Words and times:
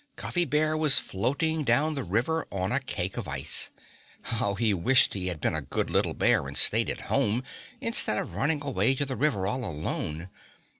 Cuffy 0.15 0.45
Bear 0.45 0.75
was 0.75 0.97
floating 0.97 1.63
down 1.63 1.93
the 1.93 2.03
river 2.03 2.47
on 2.51 2.71
a 2.71 2.79
cake 2.79 3.17
of 3.17 3.27
ice! 3.27 3.69
How 4.23 4.55
he 4.55 4.73
wished 4.73 5.13
he 5.13 5.27
had 5.27 5.39
been 5.39 5.53
a 5.53 5.61
good 5.61 5.91
little 5.91 6.15
bear 6.15 6.47
and 6.47 6.57
stayed 6.57 6.89
at 6.89 7.01
home, 7.01 7.43
instead 7.79 8.17
of 8.17 8.33
running 8.33 8.63
away 8.63 8.95
to 8.95 9.05
the 9.05 9.15
river 9.15 9.45
all 9.45 9.63
alone! 9.63 10.31